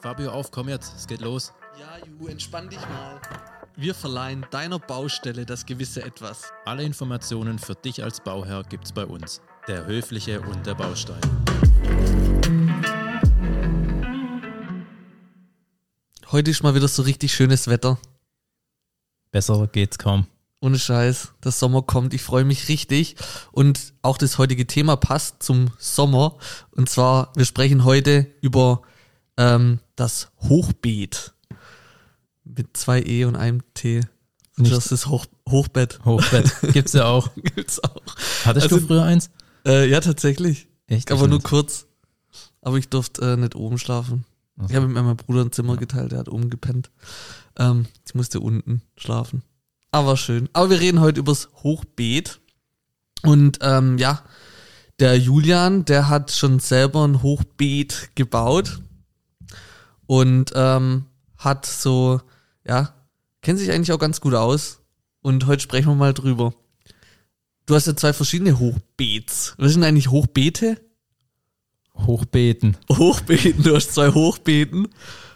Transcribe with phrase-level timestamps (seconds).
[0.00, 1.52] Fabio, auf, komm jetzt, es geht los.
[1.76, 3.20] Ja, Ju, entspann dich mal.
[3.74, 6.52] Wir verleihen deiner Baustelle das gewisse Etwas.
[6.64, 9.40] Alle Informationen für dich als Bauherr gibt's bei uns.
[9.66, 11.20] Der Höfliche und der Baustein.
[16.30, 17.98] Heute ist mal wieder so richtig schönes Wetter.
[19.32, 20.28] Besser geht's kaum.
[20.60, 22.14] Ohne Scheiß, der Sommer kommt.
[22.14, 23.16] Ich freue mich richtig.
[23.50, 26.36] Und auch das heutige Thema passt zum Sommer.
[26.70, 28.82] Und zwar, wir sprechen heute über
[29.38, 31.32] ähm, das Hochbeet.
[32.44, 34.00] Mit zwei E und einem T.
[34.56, 36.00] Nicht- Das ist Hoch, Hochbett.
[36.04, 37.30] Hochbett gibt's ja auch.
[37.54, 38.02] Gibt's auch.
[38.44, 39.30] Hattest Also- du früher eins?
[39.66, 40.68] Äh, ja, tatsächlich.
[40.86, 41.10] Echt?
[41.12, 41.86] Aber nur kurz.
[42.62, 44.24] Aber ich durfte äh, nicht oben schlafen.
[44.56, 44.70] Ach so.
[44.70, 46.90] Ich habe mit meinem Bruder ein Zimmer geteilt, der hat oben gepennt.
[47.58, 49.42] Ähm, ich musste unten schlafen.
[49.90, 50.48] Aber schön.
[50.52, 52.40] Aber wir reden heute übers Hochbeet.
[53.22, 54.22] Und ähm, ja,
[55.00, 58.80] der Julian, der hat schon selber ein Hochbeet gebaut.
[60.08, 61.04] Und ähm,
[61.36, 62.22] hat so,
[62.66, 62.94] ja,
[63.42, 64.80] kennt sich eigentlich auch ganz gut aus.
[65.20, 66.54] Und heute sprechen wir mal drüber.
[67.66, 69.54] Du hast ja zwei verschiedene Hochbeets.
[69.58, 70.80] Was sind eigentlich Hochbeete?
[71.94, 72.78] Hochbeten.
[72.90, 74.88] Hochbeeten, du hast zwei Hochbeeten.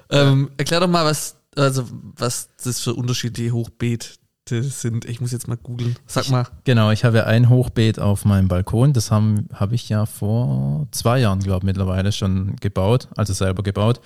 [0.09, 1.84] Ähm, erklär doch mal, was, also,
[2.17, 4.09] was das für unterschiedliche Hochbeete
[4.48, 5.05] sind.
[5.05, 5.97] Ich muss jetzt mal googeln.
[6.06, 6.47] Sag mal.
[6.65, 8.95] Genau, ich habe ja ein Hochbeet auf meinem Balkon.
[8.95, 13.62] Das habe hab ich ja vor zwei Jahren, glaube ich, mittlerweile schon gebaut, also selber
[13.62, 14.00] gebaut.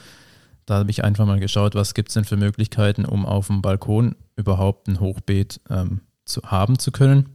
[0.67, 3.63] Da habe ich einfach mal geschaut, was gibt es denn für Möglichkeiten, um auf dem
[3.63, 7.29] Balkon überhaupt ein Hochbeet ähm, zu haben zu können.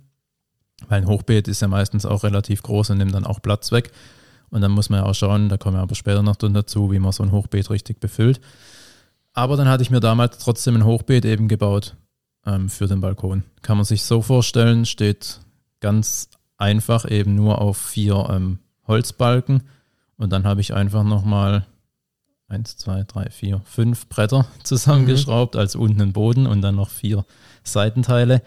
[0.88, 3.92] Weil ein Hochbeet ist ja meistens auch relativ groß und nimmt dann auch Platz weg.
[4.50, 7.00] Und dann muss man ja auch schauen, da kommen wir aber später noch dazu, wie
[7.00, 8.42] man so ein Hochbeet richtig befüllt.
[9.34, 11.96] Aber dann hatte ich mir damals trotzdem ein Hochbeet eben gebaut
[12.46, 13.44] ähm, für den Balkon.
[13.62, 15.40] Kann man sich so vorstellen, steht
[15.80, 19.64] ganz einfach eben nur auf vier ähm, Holzbalken
[20.18, 21.66] und dann habe ich einfach nochmal
[22.52, 27.26] eins, zwei, drei, vier, fünf Bretter zusammengeschraubt als unten ein Boden und dann noch vier
[27.64, 28.42] Seitenteile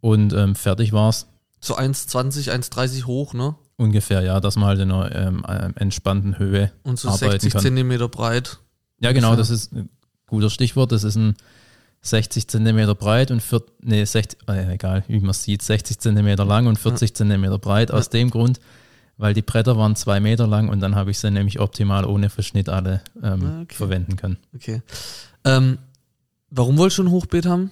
[0.00, 1.26] und ähm, fertig war's.
[1.60, 3.56] So 1,20, 1,30 hoch, ne?
[3.76, 7.52] Ungefähr, ja, dass man halt in einer ähm, ähm, entspannten Höhe Und so arbeiten 60
[7.52, 7.62] kann.
[7.62, 8.58] Zentimeter breit.
[9.00, 9.90] Ja, genau, das ist ein
[10.26, 10.92] guter Stichwort.
[10.92, 11.34] Das ist ein
[12.02, 16.66] 60 Zentimeter breit und vier, nee, 60, äh, egal, wie man sieht, 60 Zentimeter lang
[16.66, 17.90] und 40 Zentimeter breit.
[17.90, 18.60] Aus dem Grund,
[19.16, 22.30] weil die Bretter waren zwei Meter lang und dann habe ich sie nämlich optimal ohne
[22.30, 23.74] Verschnitt alle ähm, Ah, okay.
[23.74, 24.36] verwenden können.
[24.54, 24.82] Okay.
[25.44, 25.78] Ähm,
[26.50, 27.70] warum wolltest du ein Hochbeet haben?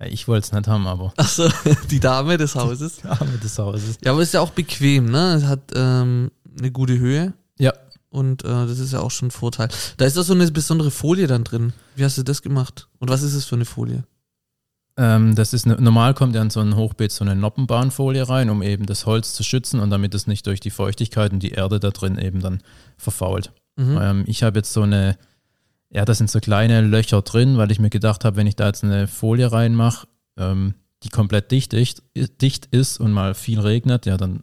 [0.00, 1.48] Ja, Ich wollte es nicht haben, aber Achso,
[1.90, 3.02] die Dame des Hauses.
[3.02, 3.98] ja, mit des Hauses.
[4.04, 5.34] Ja, aber ist ja auch bequem, ne?
[5.34, 7.32] Es hat ähm, eine gute Höhe.
[7.58, 7.72] Ja,
[8.08, 9.68] Und äh, das ist ja auch schon ein Vorteil.
[9.98, 11.74] Da ist doch so eine besondere Folie dann drin.
[11.96, 12.88] Wie hast du das gemacht?
[12.98, 14.04] Und was ist es für eine Folie?
[15.00, 18.50] Ähm, das ist ne, normal kommt ja in so ein Hochbeet so eine Noppenbahnfolie rein,
[18.50, 21.52] um eben das Holz zu schützen und damit es nicht durch die Feuchtigkeit und die
[21.52, 22.60] Erde da drin eben dann
[22.98, 23.52] verfault.
[23.76, 23.98] Mhm.
[24.00, 25.16] Ähm, ich habe jetzt so eine,
[25.90, 28.66] ja, da sind so kleine Löcher drin, weil ich mir gedacht habe, wenn ich da
[28.66, 30.06] jetzt eine Folie reinmache,
[30.36, 32.02] ähm, die komplett dicht, dicht,
[32.42, 34.42] dicht ist und mal viel regnet, ja, dann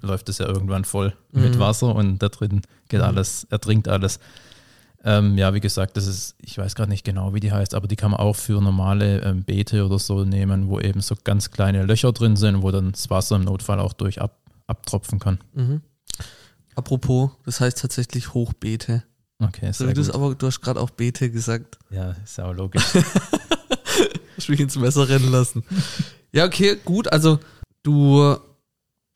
[0.00, 1.58] läuft es ja irgendwann voll mit Mhm.
[1.60, 3.06] Wasser und da drin geht Mhm.
[3.06, 4.18] alles, ertrinkt alles.
[5.08, 7.86] Ähm, ja, wie gesagt, das ist, ich weiß gerade nicht genau, wie die heißt, aber
[7.86, 11.52] die kann man auch für normale ähm, Beete oder so nehmen, wo eben so ganz
[11.52, 14.36] kleine Löcher drin sind, wo dann das Wasser im Notfall auch durch ab,
[14.66, 15.38] abtropfen kann.
[15.54, 15.80] Mhm.
[16.74, 19.04] Apropos, das heißt tatsächlich Hochbeete.
[19.38, 20.12] Okay, sehr du gut.
[20.12, 21.78] aber, du hast gerade auch Beete gesagt.
[21.90, 22.84] Ja, ist ja auch logisch.
[24.36, 25.64] Hast mich ins Messer rennen lassen.
[26.32, 27.10] ja, okay, gut.
[27.10, 27.38] Also
[27.82, 28.36] du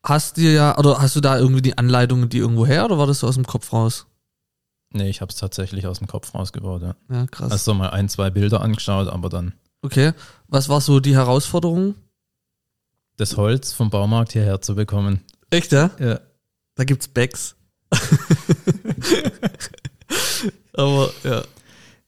[0.03, 3.05] hast dir ja, oder hast du da irgendwie die Anleitungen, die irgendwo her, oder war
[3.05, 4.07] das so aus dem Kopf raus?
[4.93, 6.95] Nee, ich habe es tatsächlich aus dem Kopf rausgebaut, ja.
[7.09, 7.51] Ja, krass.
[7.51, 10.11] Also mal ein, zwei Bilder angeschaut, aber dann okay.
[10.47, 11.95] Was war so die Herausforderung?
[13.17, 15.21] das Holz vom Baumarkt hierher zu bekommen.
[15.51, 15.91] Echt, ja?
[15.99, 16.19] Ja.
[16.75, 17.55] Da gibt's Bags.
[20.73, 21.43] aber ja.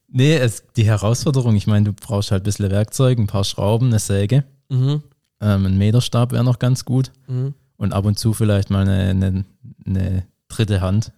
[0.08, 3.88] Nee, es, die Herausforderung, ich meine, du brauchst halt ein bisschen Werkzeug, ein paar Schrauben,
[3.88, 5.02] eine Säge, Mhm.
[5.40, 7.54] ähm, ein Meterstab wäre noch ganz gut Mhm.
[7.76, 9.44] und ab und zu vielleicht mal eine, eine,
[9.86, 11.12] eine dritte Hand,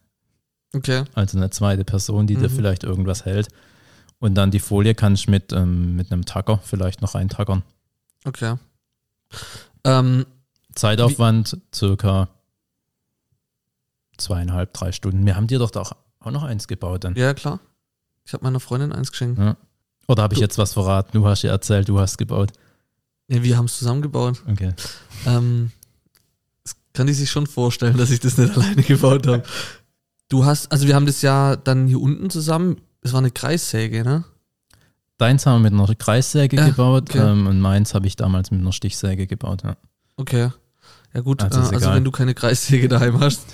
[0.77, 1.05] Okay.
[1.15, 2.55] also eine zweite Person, die dir Mhm.
[2.55, 3.49] vielleicht irgendwas hält.
[4.19, 7.63] Und dann die Folie kannst du mit, ähm, mit einem Tacker vielleicht noch reintackern.
[8.25, 8.55] Okay.
[9.85, 10.25] Ähm,
[10.75, 12.29] Zeitaufwand circa
[14.17, 15.25] zweieinhalb, drei Stunden.
[15.27, 17.15] Wir haben dir doch da auch, auch noch eins gebaut dann.
[17.15, 17.61] ja, klar.
[18.25, 19.39] Ich habe meiner Freundin eins geschenkt.
[19.39, 19.57] Ja.
[20.09, 21.11] Oder habe ich jetzt was verraten?
[21.13, 22.53] Du hast ja erzählt, du hast gebaut.
[23.29, 24.43] Ja, wir haben es zusammengebaut.
[24.51, 24.73] Okay.
[25.27, 25.71] Ähm,
[26.65, 29.43] das kann die sich schon vorstellen, dass ich das nicht alleine gebaut habe.
[30.29, 34.03] Du hast, also wir haben das ja dann hier unten zusammen, es war eine Kreissäge,
[34.03, 34.25] ne?
[35.19, 37.19] Deins haben wir mit einer Kreissäge Ja, gebaut okay.
[37.31, 39.63] ähm, und meins habe ich damals mit einer Stichsäge gebaut.
[39.63, 39.77] Ja.
[40.17, 40.51] Okay.
[41.15, 43.47] Ja gut, Also äh, also wenn du keine Kreissäge daheim hast,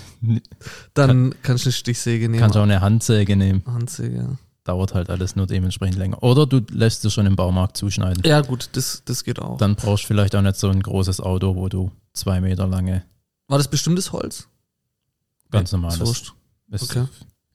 [0.93, 2.41] dann kannst du eine Stichsäge nehmen.
[2.41, 3.63] Kannst auch eine Handsäge nehmen.
[3.65, 4.29] Handsäge, ja.
[4.65, 6.21] Dauert halt alles nur dementsprechend länger.
[6.23, 8.23] Oder du lässt es schon im Baumarkt zuschneiden.
[8.25, 9.57] Ja gut, das, das geht auch.
[9.57, 13.03] Dann brauchst du vielleicht auch nicht so ein großes Auto, wo du zwei Meter lange,
[13.47, 14.47] War das bestimmtes Holz?
[15.51, 16.33] ganz normales.
[16.73, 17.05] Es Okay.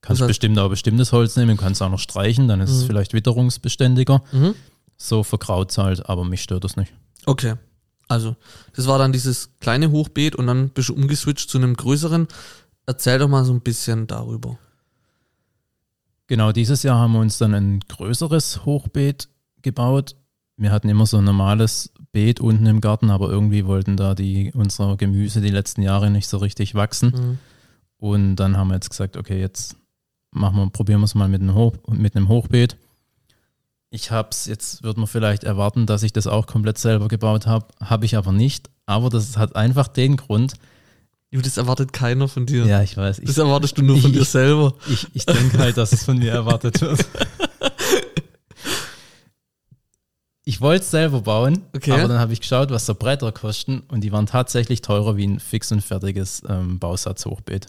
[0.00, 2.70] Kannst Das heißt- bestimmt auch bestimmtes Holz nehmen, du kannst auch noch streichen, dann ist
[2.70, 2.86] es Mhm.
[2.86, 4.22] vielleicht witterungsbeständiger.
[4.32, 4.54] Mhm.
[4.96, 6.92] So verkraut halt, aber mich stört das nicht.
[7.26, 7.54] Okay.
[8.06, 8.36] Also,
[8.74, 12.26] das war dann dieses kleine Hochbeet und dann bist du umgeswitcht zu einem größeren.
[12.86, 14.56] Erzähl doch mal so ein bisschen darüber.
[16.26, 19.28] Genau, dieses Jahr haben wir uns dann ein größeres Hochbeet
[19.62, 20.14] gebaut.
[20.56, 24.52] Wir hatten immer so ein normales Beet unten im Garten, aber irgendwie wollten da die
[24.54, 27.10] unser Gemüse die letzten Jahre nicht so richtig wachsen.
[27.10, 27.38] Mhm.
[27.98, 29.76] Und dann haben wir jetzt gesagt, okay, jetzt
[30.30, 32.76] machen wir, probieren wir es mal mit einem, Hoch, mit einem Hochbeet.
[33.90, 37.46] Ich habe es, jetzt würde man vielleicht erwarten, dass ich das auch komplett selber gebaut
[37.46, 37.66] habe.
[37.80, 38.68] Habe ich aber nicht.
[38.86, 40.54] Aber das hat einfach den Grund.
[41.30, 42.64] Das erwartet keiner von dir.
[42.66, 43.18] Ja, ich weiß.
[43.18, 44.74] Ich, Das erwartest du nur von ich- dir selber.
[44.88, 47.04] ich, ich denke halt, dass es von mir erwartet wird.
[50.44, 51.92] Ich wollte es selber bauen, Okay.
[51.92, 55.26] aber dann habe ich geschaut, was so Bretter kosten und die waren tatsächlich teurer wie
[55.26, 57.66] ein fix und fertiges ähm, Bausatzhochbeet.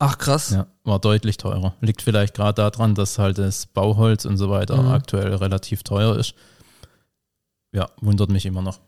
[0.00, 0.50] Ach krass.
[0.50, 1.74] Ja, war deutlich teurer.
[1.80, 4.88] Liegt vielleicht gerade daran, dass halt das Bauholz und so weiter Mhm.
[4.90, 6.34] aktuell relativ teuer ist.
[7.72, 8.80] Ja, wundert mich immer noch.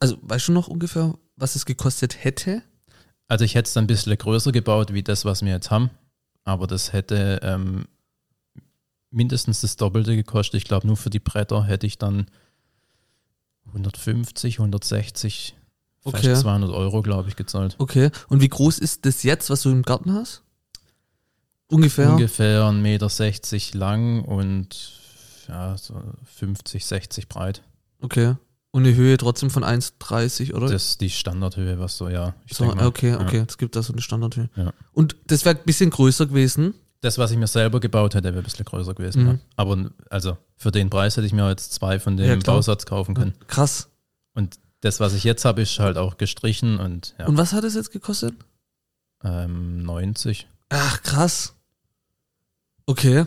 [0.00, 2.62] Also, weißt du noch ungefähr, was es gekostet hätte?
[3.28, 5.90] Also ich hätte es dann ein bisschen größer gebaut wie das, was wir jetzt haben,
[6.44, 7.84] aber das hätte ähm,
[9.10, 10.54] mindestens das Doppelte gekostet.
[10.62, 12.26] Ich glaube, nur für die Bretter hätte ich dann
[13.66, 15.54] 150, 160,
[16.08, 16.30] Okay.
[16.30, 17.76] fast 200 Euro, glaube ich, gezahlt.
[17.78, 18.10] Okay.
[18.28, 20.42] Und wie groß ist das jetzt, was du im Garten hast?
[21.68, 22.10] Ungefähr?
[22.10, 24.92] Ungefähr 1,60 Meter lang und
[25.48, 26.00] ja, so
[26.36, 27.62] 50, 60 breit.
[28.00, 28.34] Okay.
[28.70, 30.68] Und eine Höhe trotzdem von 1,30, oder?
[30.68, 32.34] Das ist die Standardhöhe, was so, ja.
[32.50, 33.20] So, mal, okay, ja.
[33.20, 33.44] okay.
[33.48, 34.50] Es gibt da so eine Standardhöhe.
[34.56, 34.72] Ja.
[34.92, 36.74] Und das wäre ein bisschen größer gewesen.
[37.00, 39.22] Das, was ich mir selber gebaut hätte, wäre ein bisschen größer gewesen.
[39.22, 39.28] Mhm.
[39.28, 39.38] Ja.
[39.56, 42.40] Aber also für den Preis hätte ich mir jetzt zwei von dem.
[42.40, 43.34] Bausatz kaufen können.
[43.46, 43.88] Krass.
[44.34, 47.64] Und das, was ich jetzt habe, ist halt auch gestrichen und ja, Und was hat
[47.64, 48.34] es jetzt gekostet?
[49.24, 50.46] ähm, 90.
[50.68, 51.54] Ach, krass.
[52.86, 53.26] Okay.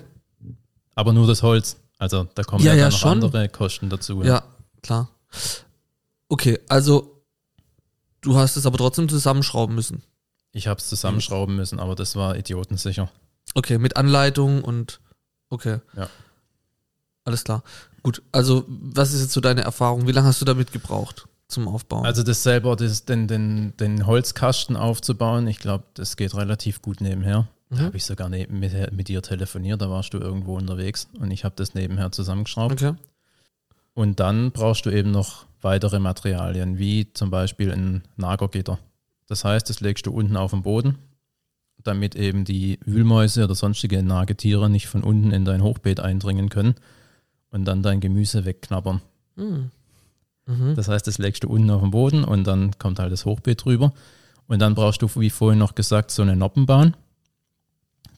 [0.95, 1.77] Aber nur das Holz.
[1.98, 3.12] Also da kommen Ja, ja, ja, noch schon.
[3.24, 4.24] andere Kosten dazu.
[4.24, 4.44] Ja,
[4.81, 5.09] klar.
[6.30, 7.21] Okay, also
[8.21, 10.04] du hast es aber trotzdem zusammenschrauben müssen.
[10.54, 13.12] Ich habe es zusammenschrauben müssen, aber das war idiotensicher.
[13.54, 15.00] Okay, mit Anleitung und
[15.50, 15.80] okay.
[15.95, 16.09] Ja.
[17.25, 17.63] Alles klar.
[18.04, 20.07] Gut, also was ist jetzt so deine Erfahrung?
[20.07, 22.06] Wie lange hast du damit gebraucht zum Aufbauen?
[22.06, 27.01] Also das selber, das, den, den, den Holzkasten aufzubauen, ich glaube, das geht relativ gut
[27.01, 27.48] nebenher.
[27.69, 27.86] Da Mhm.
[27.86, 31.45] habe ich sogar neben, mit, mit dir telefoniert, da warst du irgendwo unterwegs und ich
[31.45, 32.74] habe das nebenher zusammengeschraubt.
[32.74, 32.94] okay.
[33.94, 38.80] Und dann brauchst du eben noch weitere Materialien, wie zum Beispiel ein Nagergitter.
[39.27, 40.97] Das heißt, das legst du unten auf den Boden,
[41.83, 46.75] damit eben die Wühlmäuse oder sonstige Nagetiere nicht von unten in dein Hochbeet eindringen können
[47.51, 49.01] und dann dein Gemüse wegknabbern.
[49.38, 49.71] Hm.
[50.47, 50.75] Mhm.
[50.75, 53.63] Das heißt, das legst du unten auf den Boden und dann kommt halt das Hochbeet
[53.65, 53.93] drüber.
[54.47, 56.95] Und dann brauchst du, wie vorhin noch gesagt, so eine Noppenbahn.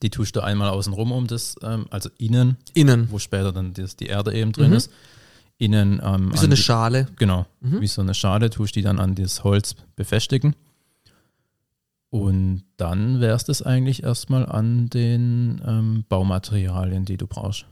[0.01, 3.09] Die tust du einmal außen rum um das, ähm, also innen, Innen.
[3.11, 4.75] wo später dann das, die Erde eben drin Mhm.
[4.77, 4.91] ist.
[5.59, 7.07] Innen ähm, Wie so eine die- Schale.
[7.17, 7.79] Genau, Mhm.
[7.81, 10.55] wie so eine Schale tust du die dann an das Holz befestigen.
[12.09, 17.65] Und dann wärst es eigentlich erstmal an den ähm, Baumaterialien, die du brauchst.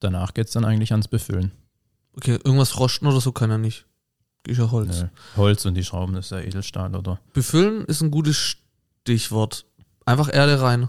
[0.00, 1.50] Danach geht es dann eigentlich ans Befüllen.
[2.16, 3.86] Okay, irgendwas rosten oder so kann er nicht.
[4.46, 5.02] Ist ja Holz.
[5.02, 5.08] Nö.
[5.36, 7.20] Holz und die Schrauben, das ist ja Edelstahl oder.
[7.32, 9.66] Befüllen ist ein gutes Stichwort.
[10.06, 10.88] Einfach Erde rein.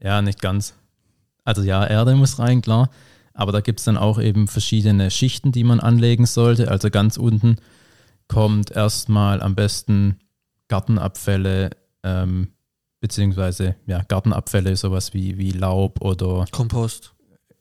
[0.00, 0.74] Ja, nicht ganz.
[1.44, 2.90] Also ja, Erde muss rein, klar.
[3.32, 6.70] Aber da gibt es dann auch eben verschiedene Schichten, die man anlegen sollte.
[6.70, 7.56] Also ganz unten
[8.26, 10.18] kommt erstmal am besten
[10.68, 11.70] Gartenabfälle,
[12.02, 12.52] ähm,
[13.00, 17.14] beziehungsweise ja, Gartenabfälle, sowas wie, wie Laub oder Kompost.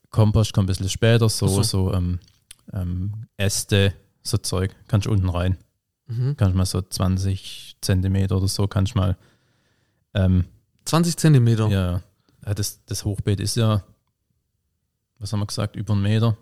[0.10, 1.64] Kompost kommt ein bisschen später, so, so.
[1.64, 2.20] so, ähm,
[2.74, 3.94] ähm, Äste,
[4.24, 5.58] so Zeug, kannst du unten rein.
[6.08, 6.36] Mhm.
[6.38, 9.18] Kannst mal so 20 Zentimeter oder so, kannst mal
[10.14, 10.46] ähm,
[10.86, 11.68] 20 Zentimeter.
[11.68, 12.02] ja,
[12.54, 13.84] das, das Hochbeet ist ja,
[15.20, 16.38] was haben wir gesagt, über einen Meter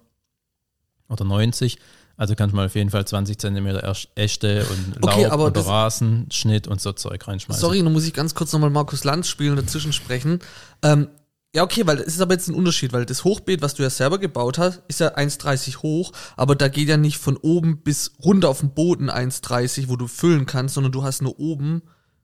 [1.10, 1.78] oder 90.
[2.18, 3.84] Also kannst du mal auf jeden Fall 20 Zentimeter
[4.16, 7.60] Äste und Laub Okay, aber oder das- Rasen, Schnitt und so Zeug reinschmeißen.
[7.60, 10.40] Sorry, nun muss ich ganz kurz nochmal Markus Lanz spielen und dazwischen sprechen.
[10.82, 11.10] Ähm,
[11.56, 13.90] ja, okay, weil es ist aber jetzt ein Unterschied, weil das Hochbeet, was du ja
[13.90, 18.12] selber gebaut hast, ist ja 1,30 hoch, aber da geht ja nicht von oben bis
[18.24, 21.82] runter auf den Boden 1,30, wo du füllen kannst, sondern du hast nur oben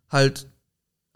[0.10, 0.48] halt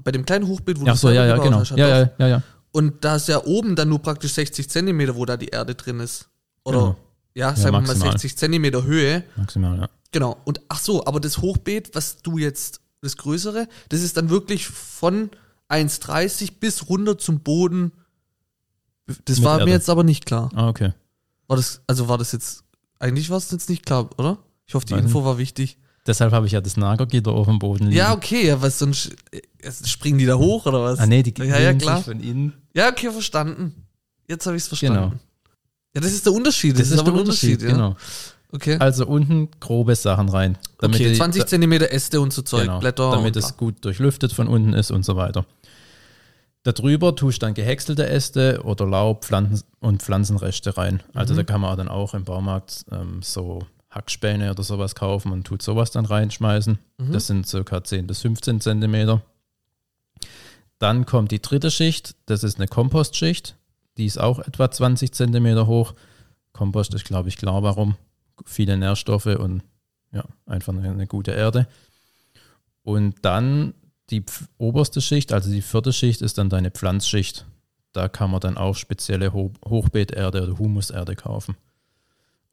[0.03, 1.59] bei dem kleinen Hochbeet, wo Ja, du so, ja, selber ja, gebaut genau.
[1.59, 2.11] hast, Ja, doch.
[2.19, 2.43] ja, ja, ja.
[2.71, 5.99] Und da ist ja oben dann nur praktisch 60 Zentimeter, wo da die Erde drin
[5.99, 6.27] ist.
[6.63, 6.97] Oder Genau.
[7.33, 8.11] ja, sagen wir mal maximal.
[8.11, 9.23] 60 Zentimeter Höhe.
[9.37, 9.89] Maximal, ja.
[10.11, 10.37] Genau.
[10.45, 14.67] Und ach so, aber das Hochbeet, was du jetzt, das größere, das ist dann wirklich
[14.67, 15.29] von
[15.69, 17.91] 1,30 bis runter zum Boden.
[19.25, 19.65] Das war Erde.
[19.65, 20.49] mir jetzt aber nicht klar.
[20.55, 20.93] Ah, okay.
[21.47, 22.63] War das, also war das jetzt,
[22.99, 24.37] eigentlich war es jetzt nicht klar, oder?
[24.65, 25.77] Ich hoffe, die Weiß Info war wichtig.
[26.07, 27.97] Deshalb habe ich ja das Nagergitter auf dem Boden liegen.
[27.97, 30.99] Ja, okay, ja, was sonst, äh, springen die da hoch oder was?
[30.99, 31.97] Ah, nee, die ja, ja, klar.
[31.97, 32.53] sich von innen.
[32.75, 33.85] Ja, okay, verstanden.
[34.27, 34.95] Jetzt habe ich es verstanden.
[34.95, 35.13] Genau.
[35.95, 36.77] Ja, das ist der Unterschied.
[36.77, 37.69] Das, ist, aber ein Unterschied, ja.
[37.69, 37.95] genau.
[38.51, 38.77] Okay.
[38.79, 40.57] Also unten grobe Sachen rein.
[40.81, 43.11] Okay, die- 20 Zentimeter Äste und so Zeug, genau, Blätter.
[43.11, 45.45] Damit es gut durchlüftet von unten ist und so weiter.
[46.65, 51.01] Darüber tust du dann gehäckselte Äste oder Laub Pflanzen und Pflanzenreste rein.
[51.13, 51.37] Also Mhm.
[51.37, 53.59] da kann man dann auch im Baumarkt ähm, so
[53.91, 56.79] Hackspäne oder sowas kaufen und tut sowas dann reinschmeißen.
[56.97, 57.11] Mhm.
[57.11, 59.21] Das sind circa 10 bis 15 Zentimeter.
[60.79, 63.55] Dann kommt die dritte Schicht, das ist eine Kompostschicht.
[63.97, 65.93] Die ist auch etwa 20 Zentimeter hoch.
[66.51, 67.95] Kompost ist, glaube ich, klar warum.
[68.45, 69.61] Viele Nährstoffe und
[70.11, 71.67] ja, einfach eine, eine gute Erde.
[72.83, 73.73] Und dann
[74.09, 74.23] die
[74.57, 77.45] oberste Schicht, also die vierte Schicht, ist dann deine Pflanzschicht.
[77.91, 81.55] Da kann man dann auch spezielle Ho Hochbeeterde oder Humuserde kaufen.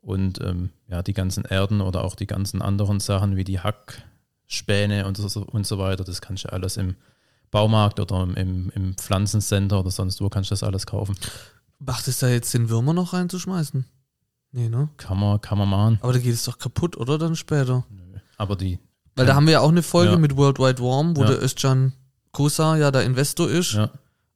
[0.00, 5.06] Und ähm, ja, die ganzen Erden oder auch die ganzen anderen Sachen wie die Hackspäne
[5.06, 6.96] und so, und so weiter, das kannst du alles im
[7.50, 11.16] Baumarkt oder im, im, Pflanzencenter oder sonst wo kannst du das alles kaufen.
[11.78, 13.84] Macht es da jetzt den Würmer noch reinzuschmeißen?
[14.52, 14.88] Nee, ne?
[14.96, 15.98] Kann man, kann man machen.
[16.02, 17.18] Aber da geht es doch kaputt, oder?
[17.18, 17.84] Dann später.
[18.36, 18.78] Aber die,
[19.14, 20.18] Weil da haben wir ja auch eine Folge Ja.
[20.18, 21.28] mit World Wide Warm, wo Ja.
[21.28, 21.92] der Özcan
[22.32, 23.72] Kosa ja der Investor ist.
[23.74, 23.90] ja,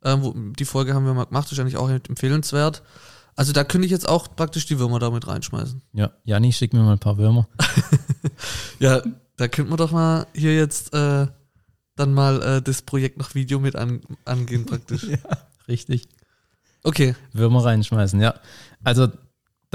[0.04, 2.83] Ähm, wo, die Folge haben wir mal gemacht, ist eigentlich auch empfehlenswert.
[3.37, 5.83] Also da könnte ich jetzt auch praktisch die Würmer da mit reinschmeißen.
[5.92, 7.49] ja, Janni, schick mir mal ein paar Würmer.
[8.78, 9.02] Ja,
[9.37, 11.26] da könnte man doch mal hier jetzt äh,
[11.97, 15.06] dann mal äh, das Projekt nach Video mit an, angehen praktisch.
[15.68, 16.06] Richtig.
[16.83, 18.35] Okay, Würmer reinschmeißen, ja.
[18.85, 19.09] Also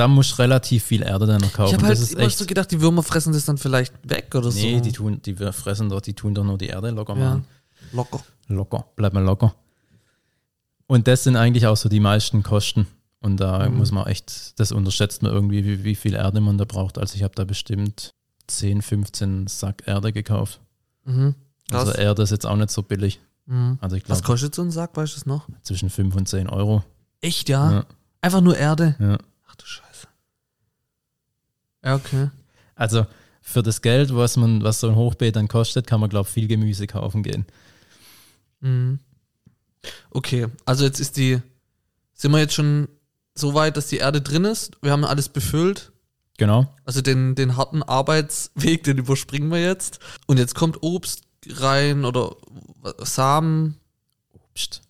[0.01, 1.73] da musst du relativ viel Erde dann noch ich kaufen.
[1.75, 2.37] habe halt das immer echt.
[2.37, 4.81] so gedacht, die Würmer fressen das dann vielleicht weg oder nee, so.
[4.83, 7.45] die tun, die fressen doch, die tun doch nur die Erde locker ja, machen.
[7.93, 8.19] locker.
[8.47, 9.53] Locker, bleib mal locker.
[10.87, 12.87] Und das sind eigentlich auch so die meisten Kosten.
[13.21, 13.77] Und da Mhm.
[13.77, 16.97] muss man echt, das unterschätzt man irgendwie, wie, wie viel Erde man da braucht.
[16.97, 18.13] Also ich habe da bestimmt
[18.47, 20.59] 10, 15 Sack Erde gekauft.
[21.05, 21.35] Mhm.
[21.71, 23.19] Also Erde ist jetzt auch nicht so billig.
[23.45, 23.77] mhm.
[23.79, 25.47] Also ich Was glaube kostet so ein Sack, weißt du es noch?
[25.61, 26.83] zwischen 5 und 10 Euro.
[27.21, 27.71] Echt, ja?
[27.71, 27.85] Ja,
[28.21, 28.95] Einfach nur Erde?
[28.99, 29.17] ja.
[29.47, 29.90] Ach du Scheiße.
[31.83, 32.29] Ja, okay.
[32.75, 33.05] Also
[33.41, 36.33] für das Geld, was man, was so ein Hochbeet dann kostet, kann man, glaube ich,
[36.33, 37.45] viel Gemüse kaufen gehen.
[38.61, 38.99] Mhm.
[40.11, 41.41] Okay, also jetzt ist die,
[42.13, 42.87] sind wir jetzt schon
[43.33, 44.77] so weit, dass die Erde drin ist.
[44.81, 45.91] Wir haben alles befüllt.
[46.37, 46.73] Genau.
[46.85, 49.99] Also den, den harten Arbeitsweg, den überspringen wir jetzt.
[50.27, 52.35] Und jetzt kommt Obst rein oder
[52.99, 53.77] Samen.
[54.33, 54.81] Obst.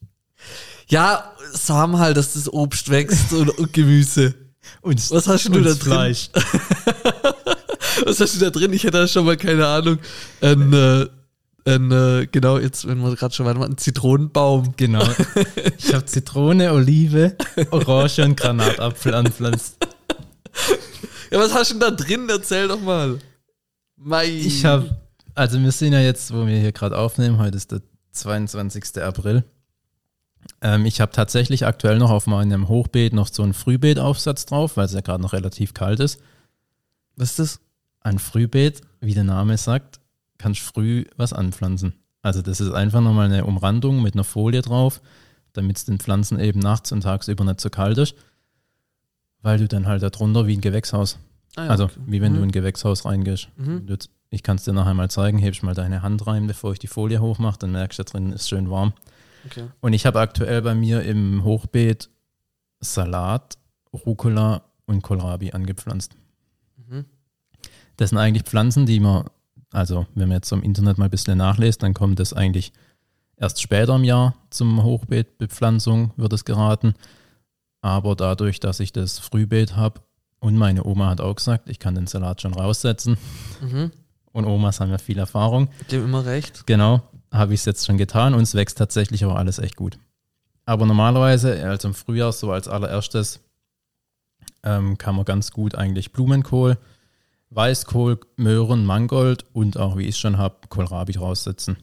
[0.87, 4.35] Ja, Samen halt, dass das Obst wächst und, und Gemüse.
[4.81, 5.75] Und Was hast du da drin?
[5.75, 6.29] Fleisch.
[8.05, 8.73] Was hast du da drin?
[8.73, 9.99] Ich hätte da schon mal keine Ahnung.
[10.39, 11.07] Ein, äh,
[11.65, 14.73] ein äh, genau, jetzt, wenn wir gerade schon weitermachen, ein Zitronenbaum.
[14.77, 15.05] Genau.
[15.77, 17.35] Ich habe Zitrone, Olive,
[17.71, 19.77] Orange und Granatapfel anpflanzt.
[21.31, 22.27] Ja, was hast du denn da drin?
[22.29, 23.19] Erzähl doch mal.
[23.95, 24.27] Mei.
[24.27, 24.97] Ich habe,
[25.35, 29.01] also wir sind ja jetzt, wo wir hier gerade aufnehmen, heute ist der 22.
[29.01, 29.43] April.
[30.61, 34.85] Ähm, ich habe tatsächlich aktuell noch auf meinem Hochbeet noch so einen Frühbeetaufsatz drauf, weil
[34.85, 36.21] es ja gerade noch relativ kalt ist.
[37.15, 37.59] Was ist das?
[38.01, 39.99] Ein Frühbeet, wie der Name sagt,
[40.37, 41.93] kannst früh was anpflanzen.
[42.23, 45.01] Also das ist einfach nochmal eine Umrandung mit einer Folie drauf,
[45.53, 48.15] damit es den Pflanzen eben nachts und tagsüber nicht so kalt ist,
[49.41, 51.19] weil du dann halt darunter wie ein Gewächshaus,
[51.55, 51.99] Ah, ja, also okay.
[52.05, 52.43] wie wenn du Mhm.
[52.45, 53.49] in ein Gewächshaus reingehst.
[53.57, 53.85] Mhm.
[53.85, 53.97] Du-
[54.33, 56.87] Ich kann es dir nachher mal zeigen, hebst mal deine Hand rein, bevor ich die
[56.87, 58.93] Folie hochmache, dann merkst du, da drin ist schön warm.
[59.45, 59.67] Okay.
[59.79, 62.09] Und ich habe aktuell bei mir im Hochbeet
[62.79, 63.57] Salat,
[63.93, 66.15] Rucola und Kohlrabi angepflanzt.
[66.77, 67.05] Mhm.
[67.97, 69.25] Das sind eigentlich Pflanzen, die man,
[69.71, 72.71] also wenn man jetzt im Internet mal ein bisschen nachlässt, dann kommt das eigentlich
[73.37, 76.93] erst später im Jahr zum Hochbeetbepflanzung, wird es geraten.
[77.81, 80.01] Aber dadurch, dass ich das Frühbeet habe
[80.39, 83.17] und meine Oma hat auch gesagt, ich kann den Salat schon raussetzen
[83.61, 83.91] Mhm.
[84.31, 86.65] und Omas haben ja viel Erfahrung, haben immer recht.
[86.67, 89.97] Genau, habe ich es jetzt schon getan und es wächst tatsächlich auch alles echt gut.
[90.65, 93.39] Aber normalerweise, also im Frühjahr, so als allererstes,
[94.63, 96.77] ähm, kann man ganz gut eigentlich Blumenkohl,
[97.49, 101.77] Weißkohl, Möhren, Mangold und auch, wie ich es schon habe, Kohlrabi raussetzen.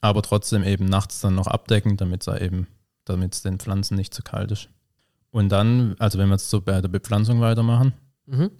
[0.00, 2.66] Aber trotzdem eben nachts dann noch abdecken, damit es eben,
[3.04, 4.68] damit es den Pflanzen nicht zu kalt ist.
[5.30, 7.92] Und dann, also wenn wir jetzt so bei der Bepflanzung weitermachen,
[8.26, 8.50] Mhm.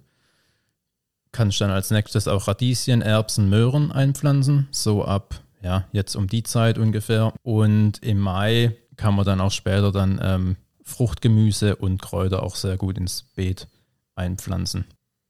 [1.33, 6.43] kannst dann als nächstes auch Radieschen, Erbsen, Möhren einpflanzen, so ab, ja, jetzt um die
[6.43, 7.33] Zeit ungefähr.
[7.43, 12.77] Und im Mai kann man dann auch später dann ähm, Fruchtgemüse und Kräuter auch sehr
[12.77, 13.67] gut ins Beet
[14.15, 14.85] einpflanzen.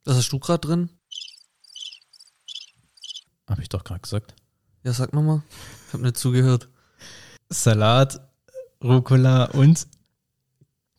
[0.06, 0.90] Was hast du gerade drin?
[3.50, 4.36] Habe ich doch gerade gesagt.
[4.84, 5.42] Ja, sag nochmal.
[5.88, 6.68] Ich habe nicht zugehört.
[7.50, 8.20] Salat,
[8.84, 9.88] Rucola und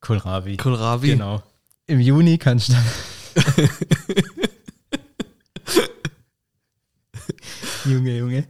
[0.00, 0.56] Kohlrabi.
[0.56, 1.08] Kohlrabi.
[1.08, 1.42] Genau.
[1.86, 2.74] Im Juni kannst du
[7.84, 8.48] Junge, Junge.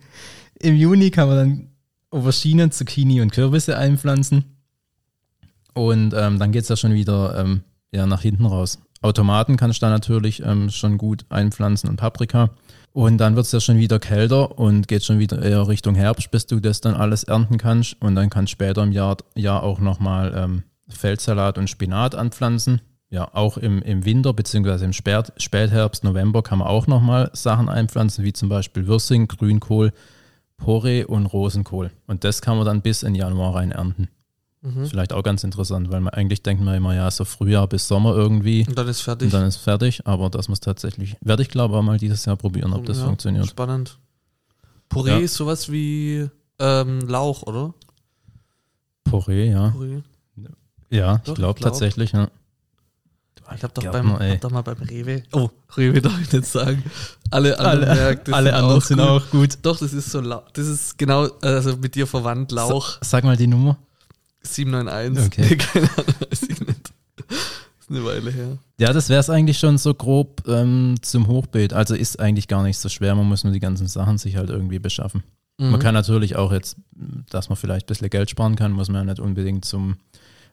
[0.61, 1.69] Im Juni kann man dann
[2.11, 4.45] Auberginen, Zucchini und Kürbisse einpflanzen.
[5.75, 7.63] Und ähm, dann geht es ja schon wieder ähm,
[7.93, 8.79] ja, nach hinten raus.
[9.01, 12.51] Automaten kannst du da natürlich ähm, schon gut einpflanzen und Paprika.
[12.93, 16.31] Und dann wird es ja schon wieder kälter und geht schon wieder eher Richtung Herbst,
[16.31, 18.01] bis du das dann alles ernten kannst.
[18.01, 22.81] Und dann kannst du später im Jahr, Jahr auch nochmal ähm, Feldsalat und Spinat anpflanzen.
[23.11, 27.69] Ja, auch im, im Winter beziehungsweise im Spät, Spätherbst, November kann man auch nochmal Sachen
[27.69, 29.93] einpflanzen, wie zum Beispiel Würsing, Grünkohl,
[30.59, 31.91] Porree und Rosenkohl.
[32.07, 34.09] Und das kann man dann bis in Januar rein ernten.
[34.61, 34.87] Mhm.
[34.87, 38.15] Vielleicht auch ganz interessant, weil man eigentlich denkt man immer, ja, so Frühjahr bis Sommer
[38.17, 39.27] irgendwie Und dann ist fertig.
[39.27, 42.37] und dann ist fertig, aber das muss tatsächlich, werde ich glaube auch mal dieses Jahr
[42.37, 43.47] probieren, ob das Ja, funktioniert.
[43.47, 43.99] Spannend.
[44.89, 45.19] Puree Ja.
[45.19, 47.73] ist sowas wie ähm, Lauch, oder?
[49.05, 49.69] Porree, ja.
[49.71, 50.03] Puree.
[50.91, 51.59] Ja, Doch, ich glaube glaub.
[51.61, 52.29] tatsächlich, ja.
[53.59, 55.25] Ich hab doch, beim, hab doch mal beim Rewe.
[55.33, 56.85] Oh, Rewe darf ich nicht sagen.
[57.29, 59.07] Alle anderen Alle, Märkte alle anderen sind gut.
[59.07, 59.59] auch gut.
[59.63, 60.21] Doch, das ist so.
[60.21, 63.77] Das ist genau, also mit dir verwandt, Lauch Sag mal die Nummer.
[64.43, 65.27] 791.
[65.27, 65.47] Okay.
[65.51, 66.93] Nee, keine Ahnung, weiß ich nicht.
[67.81, 68.59] ist eine Weile her.
[68.79, 71.73] Ja, das wäre es eigentlich schon so grob ähm, zum Hochbeet.
[71.73, 74.51] Also ist eigentlich gar nicht so schwer, man muss nur die ganzen Sachen sich halt
[74.51, 75.25] irgendwie beschaffen.
[75.59, 75.71] Mhm.
[75.73, 76.77] Man kann natürlich auch jetzt,
[77.29, 79.97] dass man vielleicht ein bisschen Geld sparen kann, muss man ja nicht unbedingt zum